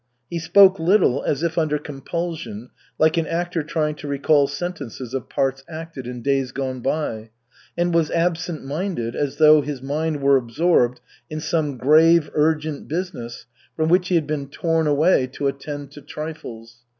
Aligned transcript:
He 0.31 0.39
spoke 0.39 0.79
little, 0.79 1.21
as 1.21 1.43
if 1.43 1.59
under 1.59 1.77
compulsion, 1.77 2.71
like 2.97 3.17
an 3.17 3.27
actor 3.27 3.61
trying 3.61 3.93
to 3.97 4.07
recall 4.07 4.47
sentences 4.47 5.13
of 5.13 5.29
parts 5.29 5.63
acted 5.69 6.07
in 6.07 6.23
days 6.23 6.51
gone 6.51 6.79
by, 6.79 7.29
and 7.77 7.93
was 7.93 8.09
absent 8.09 8.65
minded, 8.65 9.15
as 9.15 9.35
though 9.35 9.61
his 9.61 9.79
mind 9.83 10.23
were 10.23 10.37
absorbed 10.37 11.01
in 11.29 11.39
some 11.39 11.77
grave, 11.77 12.31
urgent 12.33 12.87
business 12.87 13.45
from 13.75 13.89
which 13.89 14.07
he 14.07 14.15
had 14.15 14.25
been 14.25 14.47
torn 14.47 14.87
away 14.87 15.27
to 15.33 15.45
attend 15.47 15.91
to 15.91 16.01
trifles. 16.01 16.77